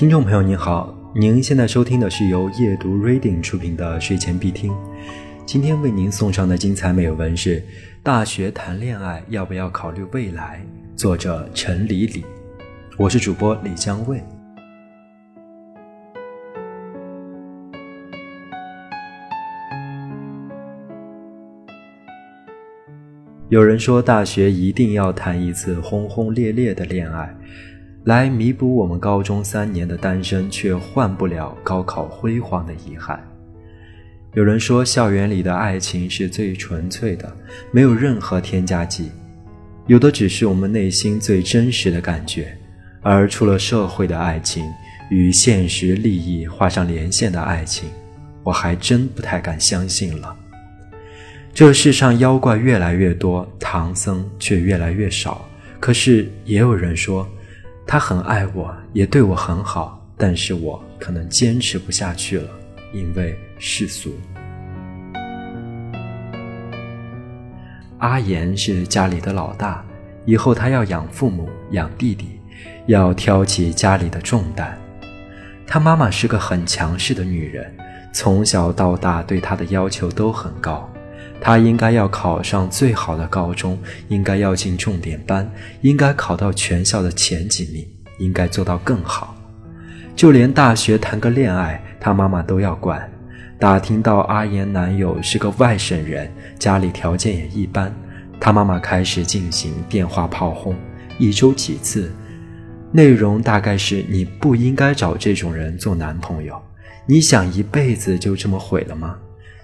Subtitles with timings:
[0.00, 4.74] 听众朋友您好，您现在收听的是由夜读 Reading 出品的睡前必听。
[5.44, 7.60] 今天为您送上的精彩美文是
[8.02, 10.64] 《大学谈恋爱要不要考虑未来》，
[10.98, 12.24] 作者陈李李。
[12.96, 14.22] 我是主播李江卫。
[23.50, 27.36] 有人说，大学一定要谈一次轰轰烈烈的恋爱。
[28.04, 33.22] 来弥补我们高中三年的单身，却换不了高考辉煌的遗憾。
[34.32, 37.30] 有人说，校园里的爱情是最纯粹的，
[37.70, 39.10] 没有任何添加剂，
[39.86, 42.56] 有的只是我们内心最真实的感觉。
[43.02, 44.64] 而出了社会的爱情，
[45.10, 47.90] 与现实利益画上连线的爱情，
[48.42, 50.34] 我还真不太敢相信了。
[51.52, 55.46] 这世上妖怪越来越多，唐僧却越来越少。
[55.78, 57.28] 可是也有人说。
[57.92, 62.48] 他很爱我，也对我很好，但是我可能坚持不下去了，
[62.94, 64.12] 因为世俗。
[67.98, 69.84] 阿言是家里的老大，
[70.24, 72.38] 以后他要养父母，养弟弟，
[72.86, 74.78] 要挑起家里的重担。
[75.66, 77.76] 他妈妈是个很强势的女人，
[78.12, 80.88] 从小到大对他的要求都很高。
[81.40, 87.86] 他应该要考上最好的高中，应该要进重点班，应该考到全校的前几名，
[88.18, 89.34] 应该做到更好。
[90.14, 93.10] 就连大学谈个恋爱，他妈妈都要管。
[93.58, 97.90] 打听到阿言男友是个外省人，家里条件也一般，
[98.38, 100.74] 他妈妈开始进行电话炮轰，
[101.18, 102.12] 一周几次，
[102.92, 106.60] 内容大概是你不应该找这种人做男朋友，
[107.06, 109.16] 你想一辈子就这么毁了吗？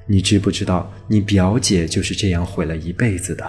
[0.06, 3.44] 你知不知道，你表姐就是这样毁了一辈子的？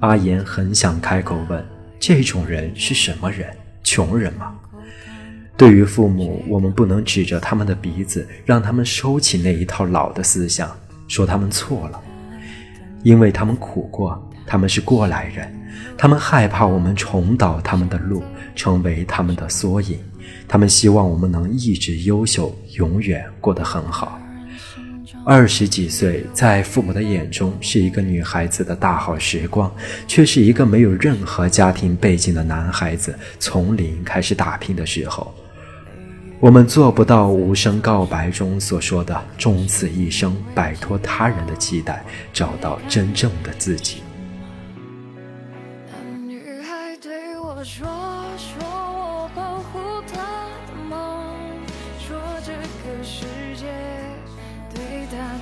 [0.00, 1.64] 阿言很想开口问：
[1.98, 3.48] 这种人是什么人？
[3.82, 4.54] 穷人吗？
[5.56, 10.70] 对于父母，我们不能指着他们的鼻子，让他们收起那一套老的思想，
[11.08, 12.00] 说他们错了，
[13.02, 15.50] 因为他们苦过，他们是过来人，
[15.96, 18.22] 他们害怕我们重蹈他们的路，
[18.54, 19.98] 成为他们的缩影，
[20.46, 24.20] 他们希望我们能一直优秀，永远过得很好。
[25.28, 29.68] 二十几岁，在父母的眼中是一个女孩子的大好时光，
[30.06, 35.34] 却是一个没有任何家庭背景的男孩子从零开始打拼的时候。
[36.38, 43.96] 我们做不到无声告白中所说的“终此一生，摆脱他人的期待，找到真正的自己”。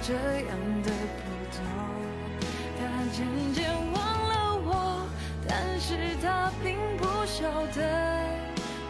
[0.07, 0.21] 这样
[0.83, 1.25] 的普
[1.57, 1.65] 通，
[2.79, 3.97] 他渐渐忘
[4.29, 5.09] 了我，
[5.49, 7.81] 但是他并不晓得，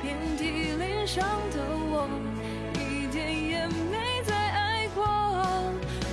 [0.03, 2.09] 遍体鳞伤的我，
[2.75, 5.07] 一点也没再爱过。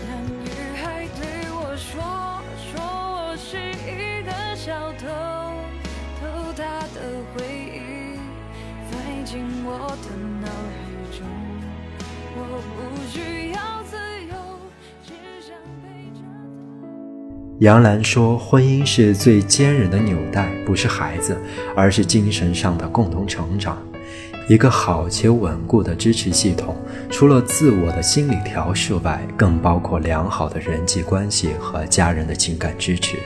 [0.06, 0.46] 那女
[0.78, 1.98] 孩对我说，
[2.70, 5.08] 说我是一个小偷，
[6.20, 6.62] 偷她
[6.94, 7.02] 的
[7.34, 8.22] 回忆，
[8.92, 8.92] 塞
[9.26, 10.78] 进我的脑海
[11.18, 11.26] 中，
[12.36, 13.41] 我不需
[17.62, 21.38] 杨澜说：“婚姻是最坚韧的纽带，不是孩子，
[21.76, 23.78] 而是精神上的共同成长。
[24.48, 26.76] 一个好且稳固的支持系统，
[27.12, 33.18] 除了自我的心理调试外，更包括良好的人际关系和家人的情感支持。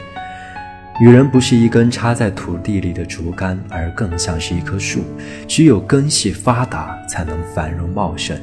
[1.00, 5.06] 女人不是一根插在土地里的竹竿，而更像是一棵树，
[5.48, 8.38] 只有根系发达，才能繁荣茂盛。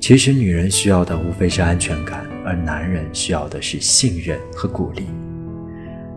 [0.00, 5.06] 其实，女人需要的无非是安全感。”而男人需要的是信任和鼓励，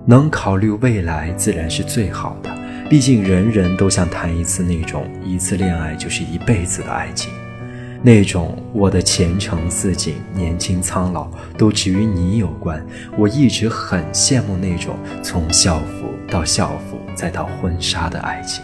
[0.06, 2.50] 能考虑未来自然是最好的。
[2.90, 7.32] 毕竟人人都想谈一次那种一次恋爱就是一辈子的爱情，
[8.02, 12.82] 那种我的前程似锦、年轻苍老都只与你有关。
[13.18, 18.64] 我一直很羡慕那种从校服到校服再到婚纱的爱情。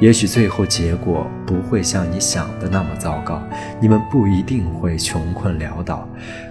[0.00, 3.42] 也许最后结果不会像你想的那么糟糕，
[3.80, 6.08] 你们不一定会穷困潦倒。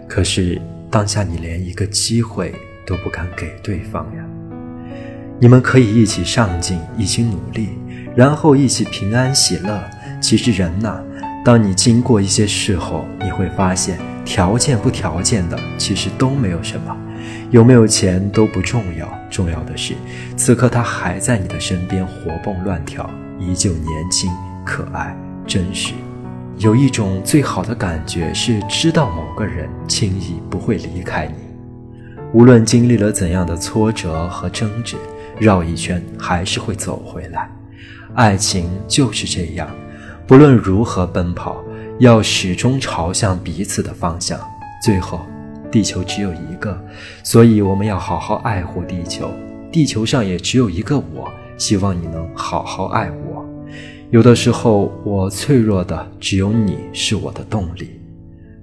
[0.07, 2.53] 可是当下你连一个机会
[2.85, 4.23] 都不敢给对方呀。
[5.39, 7.69] 你们可以一起上进，一起努力，
[8.15, 9.81] 然后一起平安喜乐。
[10.19, 10.99] 其实人呐，
[11.45, 16.97] 当你经过一些事后，你会发现条件不条件的其实都没有什么，
[17.51, 19.93] 有没有钱都不重要，重要的是
[20.35, 23.09] 此刻他还在你的身边活蹦乱跳。
[23.39, 24.31] 依旧年轻、
[24.65, 25.93] 可爱、真实，
[26.57, 31.33] 有一种最好的感觉是知道某个人轻易不会离开你，
[32.33, 34.97] 无论经历了怎样的挫折和争执，
[35.39, 37.49] 绕一圈还是会走回来。
[38.15, 39.69] 爱情就是这样，
[40.25, 41.63] 不论如何奔跑，
[41.99, 44.39] 要始终朝向彼此的方向。
[44.83, 45.21] 最后，
[45.71, 46.79] 地球只有一个，
[47.23, 49.29] 所以我们要好好爱护地球。
[49.71, 53.26] 地球上也只有一个我，希望你能好好爱我。
[54.09, 57.91] 有的时候，我脆弱的只有你是我的动力。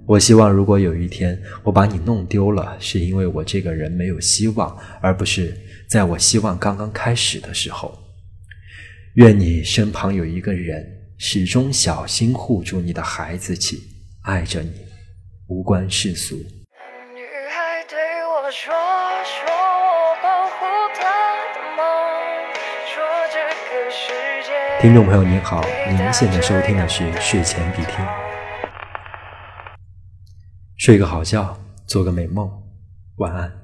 [0.07, 5.55] 我希望，如果有一天我把你弄丢了，是因为我这个人没有希望，而不是
[5.91, 7.95] 在我希望刚刚开始的时候。
[9.17, 10.83] 愿你身旁有一个人，
[11.19, 13.79] 始终小心护住你的孩子气，
[14.23, 14.73] 爱着你，
[15.49, 16.37] 无关世俗。
[16.37, 17.21] 女
[17.51, 18.73] 孩对我说
[24.85, 28.05] 听众朋友您好，您现在收听的是睡前必听。
[30.77, 32.53] 睡个好觉，做个美梦，
[33.17, 33.64] 晚安。